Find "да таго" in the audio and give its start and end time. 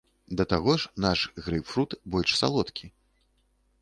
0.39-0.73